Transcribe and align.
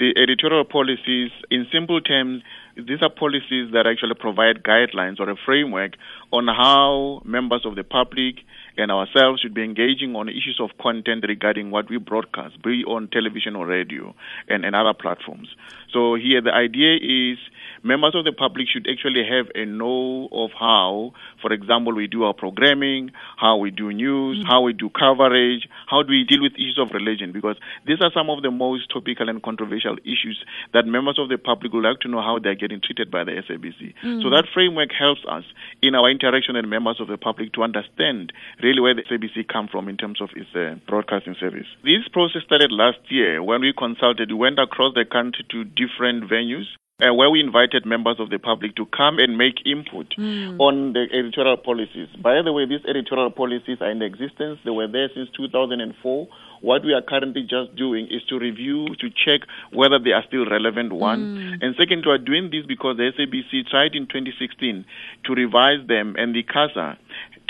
The 0.00 0.16
editorial 0.16 0.64
policies, 0.64 1.30
in 1.50 1.66
simple 1.70 2.00
terms, 2.00 2.42
these 2.86 3.02
are 3.02 3.10
policies 3.10 3.72
that 3.72 3.86
actually 3.86 4.14
provide 4.14 4.62
guidelines 4.62 5.20
or 5.20 5.28
a 5.30 5.36
framework 5.44 5.92
on 6.32 6.46
how 6.46 7.22
members 7.24 7.64
of 7.64 7.74
the 7.76 7.84
public 7.84 8.36
and 8.76 8.90
ourselves 8.90 9.40
should 9.40 9.52
be 9.54 9.62
engaging 9.64 10.14
on 10.14 10.28
issues 10.28 10.58
of 10.60 10.70
content 10.80 11.24
regarding 11.26 11.70
what 11.70 11.90
we 11.90 11.98
broadcast, 11.98 12.62
be 12.62 12.84
on 12.84 13.08
television 13.08 13.56
or 13.56 13.66
radio 13.66 14.14
and, 14.48 14.64
and 14.64 14.76
other 14.76 14.94
platforms. 14.94 15.48
So 15.92 16.14
here 16.14 16.40
the 16.40 16.54
idea 16.54 16.94
is 16.94 17.38
members 17.82 18.14
of 18.14 18.24
the 18.24 18.32
public 18.32 18.68
should 18.68 18.86
actually 18.88 19.24
have 19.26 19.46
a 19.54 19.66
know 19.66 20.28
of 20.30 20.50
how, 20.58 21.12
for 21.42 21.52
example, 21.52 21.94
we 21.94 22.06
do 22.06 22.24
our 22.24 22.34
programming, 22.34 23.10
how 23.36 23.56
we 23.56 23.70
do 23.70 23.92
news, 23.92 24.38
mm-hmm. 24.38 24.48
how 24.48 24.62
we 24.62 24.72
do 24.72 24.88
coverage, 24.88 25.68
how 25.88 26.02
do 26.02 26.10
we 26.10 26.24
deal 26.24 26.42
with 26.42 26.52
issues 26.54 26.78
of 26.78 26.90
religion, 26.92 27.32
because 27.32 27.56
these 27.86 28.00
are 28.00 28.12
some 28.14 28.30
of 28.30 28.42
the 28.42 28.50
most 28.50 28.88
topical 28.92 29.28
and 29.28 29.42
controversial 29.42 29.96
issues 30.04 30.44
that 30.72 30.86
members 30.86 31.18
of 31.18 31.28
the 31.28 31.38
public 31.38 31.72
would 31.72 31.84
like 31.84 31.98
to 32.00 32.08
know 32.08 32.22
how 32.22 32.38
they're 32.38 32.54
getting 32.54 32.69
treated 32.78 33.10
by 33.10 33.24
the 33.24 33.32
SABC. 33.42 33.98
Mm-hmm. 33.98 34.22
So 34.22 34.30
that 34.30 34.46
framework 34.54 34.94
helps 34.94 35.26
us 35.26 35.42
in 35.82 35.98
our 35.98 36.06
interaction 36.08 36.54
with 36.54 36.70
members 36.70 37.00
of 37.00 37.08
the 37.08 37.18
public 37.18 37.52
to 37.54 37.66
understand 37.66 38.32
really 38.62 38.80
where 38.80 38.94
the 38.94 39.02
SABC 39.02 39.50
come 39.50 39.66
from 39.66 39.88
in 39.88 39.96
terms 39.96 40.22
of 40.22 40.30
its 40.36 40.54
uh, 40.54 40.78
broadcasting 40.86 41.34
service. 41.40 41.66
This 41.82 42.06
process 42.12 42.46
started 42.46 42.70
last 42.70 43.02
year 43.10 43.42
when 43.42 43.60
we 43.62 43.74
consulted, 43.76 44.30
we 44.30 44.38
went 44.38 44.60
across 44.60 44.94
the 44.94 45.04
country 45.04 45.44
to 45.50 45.64
different 45.64 46.30
venues 46.30 46.70
uh, 47.02 47.14
where 47.14 47.30
we 47.30 47.40
invited 47.40 47.86
members 47.86 48.16
of 48.18 48.30
the 48.30 48.38
public 48.38 48.76
to 48.76 48.86
come 48.86 49.18
and 49.18 49.36
make 49.36 49.64
input 49.66 50.06
mm. 50.18 50.58
on 50.58 50.92
the 50.92 51.06
editorial 51.12 51.56
policies. 51.56 52.08
By 52.22 52.42
the 52.42 52.52
way, 52.52 52.66
these 52.66 52.84
editorial 52.88 53.30
policies 53.30 53.78
are 53.80 53.90
in 53.90 54.02
existence. 54.02 54.58
They 54.64 54.70
were 54.70 54.88
there 54.88 55.08
since 55.14 55.28
2004. 55.36 56.28
What 56.60 56.84
we 56.84 56.92
are 56.92 57.00
currently 57.00 57.42
just 57.42 57.74
doing 57.74 58.06
is 58.10 58.22
to 58.28 58.38
review, 58.38 58.94
to 59.00 59.08
check 59.08 59.48
whether 59.72 59.98
they 59.98 60.12
are 60.12 60.22
still 60.28 60.44
relevant, 60.44 60.92
one. 60.92 61.36
Mm. 61.36 61.64
And 61.64 61.74
second, 61.78 62.04
we 62.04 62.12
are 62.12 62.18
doing 62.18 62.50
this 62.52 62.66
because 62.66 62.98
the 62.98 63.10
SABC 63.16 63.68
tried 63.68 63.94
in 63.94 64.06
2016 64.06 64.84
to 65.24 65.32
revise 65.32 65.86
them, 65.88 66.16
and 66.18 66.34
the 66.34 66.42
CASA 66.42 66.98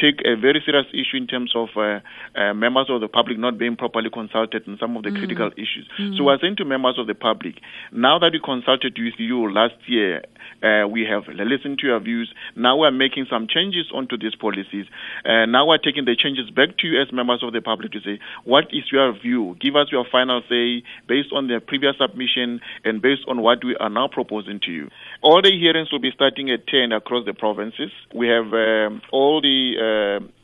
take 0.00 0.24
a 0.24 0.34
very 0.34 0.62
serious 0.64 0.86
issue 0.92 1.20
in 1.20 1.26
terms 1.26 1.52
of 1.54 1.68
uh, 1.76 2.00
uh, 2.34 2.54
members 2.54 2.86
of 2.88 3.00
the 3.00 3.08
public 3.08 3.38
not 3.38 3.58
being 3.58 3.76
properly 3.76 4.08
consulted 4.08 4.64
on 4.66 4.78
some 4.80 4.96
of 4.96 5.02
the 5.02 5.10
mm. 5.10 5.18
critical 5.18 5.50
issues. 5.52 5.86
Mm. 6.00 6.16
So 6.16 6.24
we're 6.24 6.38
saying 6.40 6.56
to 6.56 6.64
members 6.64 6.98
of 6.98 7.06
the 7.06 7.14
public, 7.14 7.60
now 7.92 8.18
that 8.18 8.32
we 8.32 8.40
consulted 8.40 8.96
with 8.96 9.14
you 9.18 9.52
last 9.52 9.76
year, 9.86 10.24
uh, 10.62 10.88
we 10.88 11.04
have 11.04 11.28
listened 11.28 11.78
to 11.80 11.86
your 11.86 12.00
views. 12.00 12.32
Now 12.56 12.76
we're 12.78 12.90
making 12.90 13.26
some 13.28 13.46
changes 13.46 13.92
onto 13.92 14.16
these 14.16 14.34
policies. 14.34 14.86
Uh, 15.24 15.44
now 15.44 15.68
we're 15.68 15.78
taking 15.78 16.04
the 16.04 16.16
changes 16.16 16.48
back 16.50 16.78
to 16.78 16.86
you 16.88 17.00
as 17.00 17.12
members 17.12 17.42
of 17.42 17.52
the 17.52 17.60
public 17.60 17.92
to 17.92 18.00
say, 18.00 18.18
what 18.44 18.64
is 18.72 18.84
your 18.90 19.12
view? 19.12 19.56
Give 19.60 19.76
us 19.76 19.88
your 19.92 20.06
final 20.10 20.40
say 20.48 20.82
based 21.06 21.32
on 21.32 21.48
the 21.48 21.60
previous 21.60 21.96
submission 22.00 22.60
and 22.84 23.02
based 23.02 23.22
on 23.28 23.42
what 23.42 23.64
we 23.64 23.76
are 23.76 23.90
now 23.90 24.08
proposing 24.08 24.60
to 24.64 24.70
you. 24.70 24.88
All 25.22 25.42
the 25.42 25.52
hearings 25.52 25.92
will 25.92 26.00
be 26.00 26.12
starting 26.14 26.50
at 26.50 26.66
10 26.66 26.92
across 26.92 27.26
the 27.26 27.34
provinces. 27.34 27.90
We 28.14 28.28
have 28.28 28.52
um, 28.52 29.02
all 29.12 29.40
the 29.40 29.76
uh, 29.76 29.89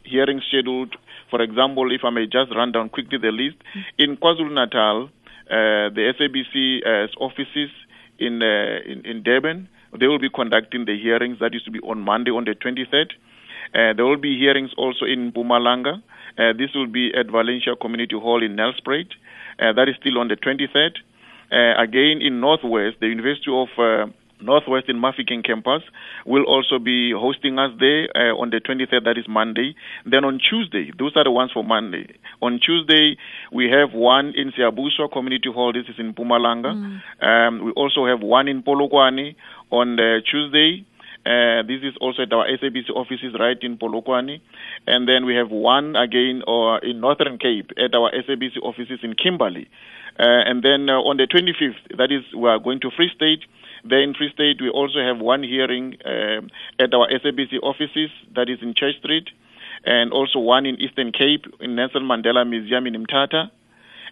hearings 0.04 0.42
scheduled. 0.48 0.96
For 1.30 1.42
example, 1.42 1.92
if 1.92 2.02
I 2.04 2.10
may 2.10 2.26
just 2.26 2.54
run 2.54 2.72
down 2.72 2.88
quickly 2.88 3.18
the 3.18 3.32
list. 3.32 3.56
In 3.98 4.16
KwaZulu 4.16 4.52
Natal, 4.52 5.10
uh, 5.50 5.90
the 5.94 6.12
SABC 6.18 6.86
uh, 6.86 7.06
offices 7.22 7.70
in, 8.18 8.42
uh, 8.42 8.80
in, 8.90 9.04
in 9.04 9.22
Durban, 9.22 9.68
they 9.98 10.06
will 10.06 10.18
be 10.18 10.30
conducting 10.30 10.84
the 10.84 10.96
hearings. 10.98 11.38
That 11.40 11.54
is 11.54 11.62
to 11.64 11.70
be 11.70 11.80
on 11.80 12.00
Monday, 12.00 12.30
on 12.30 12.44
the 12.44 12.54
23rd. 12.54 13.12
Uh, 13.74 13.94
there 13.94 14.04
will 14.04 14.16
be 14.16 14.38
hearings 14.38 14.70
also 14.76 15.04
in 15.04 15.32
Mpumalanga. 15.32 16.02
Uh, 16.38 16.52
this 16.56 16.70
will 16.74 16.86
be 16.86 17.12
at 17.14 17.26
Valencia 17.30 17.74
Community 17.76 18.16
Hall 18.18 18.42
in 18.42 18.56
Nelspruit. 18.56 19.10
Uh, 19.58 19.72
that 19.72 19.88
is 19.88 19.96
still 20.00 20.18
on 20.18 20.28
the 20.28 20.36
23rd. 20.36 20.98
Uh, 21.50 21.80
again, 21.80 22.20
in 22.20 22.40
Northwest, 22.40 22.96
the 23.00 23.06
University 23.06 23.50
of 23.50 23.68
uh, 23.78 24.06
Northwestern 24.40 24.96
Mafikeng 24.96 25.44
campus 25.44 25.82
will 26.24 26.44
also 26.44 26.78
be 26.78 27.12
hosting 27.12 27.58
us 27.58 27.70
there 27.78 28.08
uh, 28.14 28.36
on 28.36 28.50
the 28.50 28.60
23rd, 28.60 29.04
that 29.04 29.18
is 29.18 29.26
Monday. 29.28 29.74
Then 30.04 30.24
on 30.24 30.38
Tuesday, 30.38 30.92
those 30.98 31.12
are 31.16 31.24
the 31.24 31.30
ones 31.30 31.50
for 31.52 31.64
Monday. 31.64 32.18
On 32.42 32.60
Tuesday, 32.64 33.16
we 33.52 33.70
have 33.70 33.92
one 33.92 34.32
in 34.36 34.52
Siyabuswa 34.52 35.12
Community 35.12 35.50
Hall, 35.52 35.72
this 35.72 35.84
is 35.88 35.98
in 35.98 36.12
Mpumalanga. 36.12 36.72
Mm. 36.74 37.00
Um, 37.22 37.64
we 37.64 37.72
also 37.72 38.06
have 38.06 38.20
one 38.20 38.48
in 38.48 38.62
Polokwane 38.62 39.36
on 39.70 39.96
the 39.96 40.22
Tuesday. 40.30 40.84
Uh, 41.26 41.66
this 41.66 41.82
is 41.82 41.94
also 42.00 42.22
at 42.22 42.32
our 42.32 42.46
SABC 42.46 42.90
offices 42.94 43.34
right 43.38 43.58
in 43.60 43.76
Polokwane. 43.76 44.40
And 44.86 45.08
then 45.08 45.26
we 45.26 45.34
have 45.34 45.50
one 45.50 45.96
again 45.96 46.42
or 46.46 46.78
in 46.78 47.00
Northern 47.00 47.38
Cape 47.38 47.72
at 47.76 47.94
our 47.96 48.12
SABC 48.12 48.62
offices 48.62 49.00
in 49.02 49.14
Kimberley. 49.14 49.68
Uh, 50.18 50.46
and 50.46 50.62
then 50.62 50.88
uh, 50.88 51.02
on 51.02 51.16
the 51.16 51.26
25th, 51.26 51.98
that 51.98 52.12
is, 52.12 52.22
we 52.32 52.48
are 52.48 52.60
going 52.60 52.78
to 52.80 52.90
Free 52.96 53.10
State. 53.14 53.40
There 53.84 54.00
in 54.00 54.14
Free 54.14 54.30
State, 54.32 54.62
we 54.62 54.70
also 54.70 55.00
have 55.00 55.18
one 55.18 55.42
hearing 55.42 55.96
uh, 56.04 56.46
at 56.78 56.94
our 56.94 57.08
SABC 57.10 57.58
offices, 57.62 58.10
that 58.34 58.48
is 58.48 58.58
in 58.62 58.74
Church 58.74 58.96
Street, 59.00 59.28
and 59.84 60.12
also 60.12 60.38
one 60.38 60.64
in 60.64 60.80
Eastern 60.80 61.12
Cape, 61.12 61.44
in 61.60 61.74
Nelson 61.74 62.02
Mandela 62.02 62.48
Museum 62.48 62.86
in 62.86 63.04
Mthatha, 63.04 63.50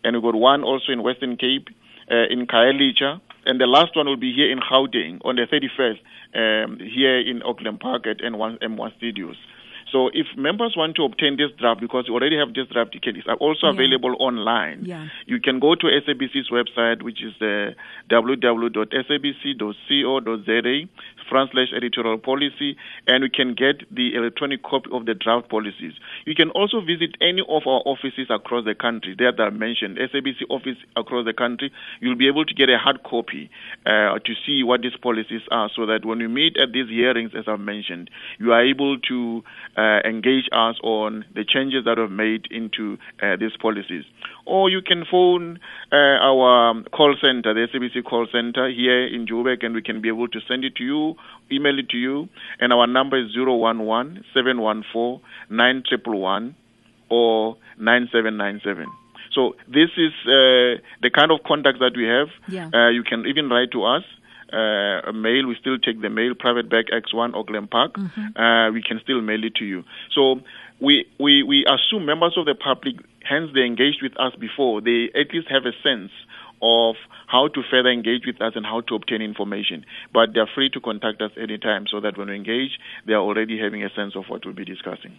and 0.02 0.16
we've 0.16 0.22
got 0.22 0.34
one 0.34 0.62
also 0.62 0.92
in 0.92 1.02
Western 1.02 1.36
Cape, 1.36 1.68
uh, 2.10 2.26
in 2.28 2.46
Khayelitsha, 2.46 3.20
and 3.46 3.60
the 3.60 3.66
last 3.66 3.96
one 3.96 4.06
will 4.06 4.16
be 4.16 4.32
here 4.32 4.50
in 4.50 4.58
Gauteng 4.58 5.20
on 5.24 5.36
the 5.36 5.46
31st, 5.46 6.00
um, 6.34 6.78
here 6.78 7.18
in 7.18 7.42
Auckland 7.42 7.80
Park 7.80 8.06
at 8.06 8.18
N1, 8.18 8.62
M1 8.62 8.96
Studios. 8.96 9.36
So 9.94 10.10
if 10.12 10.26
members 10.36 10.74
want 10.76 10.96
to 10.96 11.04
obtain 11.04 11.36
this 11.36 11.52
draft, 11.56 11.80
because 11.80 12.06
you 12.08 12.14
already 12.14 12.36
have 12.36 12.52
this 12.52 12.66
draft 12.66 12.98
it's 13.00 13.28
also 13.38 13.68
yeah. 13.68 13.74
available 13.74 14.16
online. 14.18 14.84
Yeah. 14.84 15.06
You 15.26 15.38
can 15.38 15.60
go 15.60 15.76
to 15.76 15.86
SABC's 15.86 16.50
website, 16.50 17.02
which 17.02 17.22
is 17.22 17.32
uh, 17.40 17.74
www.sabc.co.za 18.10 18.74
front 21.28 21.50
slash 21.52 21.68
editorial 21.74 22.18
policy, 22.18 22.76
and 23.06 23.24
you 23.24 23.30
can 23.30 23.54
get 23.54 23.82
the 23.94 24.14
electronic 24.14 24.62
copy 24.62 24.90
of 24.92 25.06
the 25.06 25.14
draft 25.14 25.48
policies. 25.48 25.92
You 26.26 26.34
can 26.34 26.50
also 26.50 26.80
visit 26.80 27.16
any 27.20 27.40
of 27.40 27.62
our 27.66 27.82
offices 27.86 28.28
across 28.30 28.64
the 28.64 28.74
country. 28.74 29.14
There 29.16 29.32
that 29.32 29.42
I 29.42 29.50
mentioned, 29.50 29.98
SABC 29.98 30.50
office 30.50 30.76
across 30.96 31.24
the 31.24 31.32
country. 31.32 31.72
You'll 32.00 32.16
be 32.16 32.28
able 32.28 32.44
to 32.44 32.54
get 32.54 32.68
a 32.68 32.78
hard 32.78 33.02
copy 33.02 33.50
uh, 33.86 34.18
to 34.18 34.32
see 34.46 34.62
what 34.62 34.82
these 34.82 34.96
policies 35.00 35.42
are, 35.50 35.70
so 35.74 35.86
that 35.86 36.04
when 36.04 36.20
you 36.20 36.28
meet 36.28 36.56
at 36.56 36.72
these 36.72 36.88
hearings, 36.88 37.32
as 37.36 37.44
I've 37.46 37.60
mentioned, 37.60 38.10
you 38.38 38.52
are 38.52 38.64
able 38.64 38.98
to 39.08 39.42
uh, 39.76 39.80
engage 40.04 40.48
us 40.52 40.76
on 40.82 41.24
the 41.34 41.44
changes 41.44 41.84
that 41.84 41.98
we've 41.98 42.10
made 42.10 42.46
into 42.50 42.96
uh, 43.22 43.36
these 43.38 43.56
policies. 43.60 44.04
Or 44.46 44.68
you 44.68 44.82
can 44.82 45.04
phone 45.10 45.58
uh, 45.92 45.96
our 45.96 46.82
call 46.92 47.16
center, 47.20 47.54
the 47.54 47.66
SABC 47.72 48.04
call 48.04 48.26
center 48.30 48.68
here 48.68 49.06
in 49.06 49.26
Joburg, 49.26 49.64
and 49.64 49.74
we 49.74 49.82
can 49.82 50.00
be 50.00 50.08
able 50.08 50.28
to 50.28 50.40
send 50.46 50.64
it 50.64 50.76
to 50.76 50.84
you, 50.84 51.14
email 51.50 51.78
it 51.78 51.88
to 51.90 51.96
you. 51.96 52.28
And 52.60 52.72
our 52.72 52.86
number 52.86 53.16
is 53.16 53.30
011 53.34 54.24
714 54.34 55.20
9111 55.50 56.56
or 57.10 57.56
9797. 57.78 58.86
So 59.34 59.56
this 59.66 59.90
is 59.96 60.12
uh, 60.24 60.78
the 61.02 61.10
kind 61.12 61.32
of 61.32 61.40
contact 61.46 61.78
that 61.80 61.92
we 61.96 62.04
have. 62.04 62.28
Yeah. 62.48 62.70
Uh, 62.72 62.90
you 62.90 63.02
can 63.02 63.26
even 63.26 63.48
write 63.48 63.72
to 63.72 63.84
us. 63.84 64.04
Uh, 64.54 65.12
mail, 65.12 65.46
we 65.48 65.56
still 65.60 65.78
take 65.78 66.00
the 66.00 66.10
mail, 66.10 66.34
private 66.38 66.70
bag 66.70 66.86
X1 66.92 67.34
Auckland 67.34 67.70
Park. 67.70 67.94
Mm-hmm. 67.94 68.40
Uh, 68.40 68.70
we 68.70 68.82
can 68.82 69.00
still 69.02 69.20
mail 69.20 69.42
it 69.42 69.56
to 69.56 69.64
you. 69.64 69.82
So 70.14 70.40
we, 70.80 71.06
we, 71.18 71.42
we 71.42 71.66
assume 71.66 72.06
members 72.06 72.34
of 72.36 72.46
the 72.46 72.54
public, 72.54 72.96
hence 73.28 73.50
they 73.54 73.62
engaged 73.62 74.02
with 74.02 74.12
us 74.20 74.32
before, 74.38 74.80
they 74.80 75.10
at 75.14 75.34
least 75.34 75.48
have 75.50 75.66
a 75.66 75.74
sense 75.82 76.12
of 76.62 76.94
how 77.26 77.48
to 77.48 77.62
further 77.70 77.90
engage 77.90 78.26
with 78.26 78.40
us 78.40 78.52
and 78.54 78.64
how 78.64 78.80
to 78.82 78.94
obtain 78.94 79.20
information. 79.22 79.84
But 80.12 80.30
they're 80.34 80.48
free 80.54 80.70
to 80.70 80.80
contact 80.80 81.20
us 81.20 81.32
anytime 81.36 81.86
so 81.90 82.00
that 82.00 82.16
when 82.16 82.28
we 82.28 82.36
engage, 82.36 82.78
they 83.06 83.12
are 83.12 83.22
already 83.22 83.58
having 83.58 83.82
a 83.84 83.90
sense 83.90 84.14
of 84.16 84.24
what 84.28 84.44
we'll 84.44 84.54
be 84.54 84.64
discussing. 84.64 85.18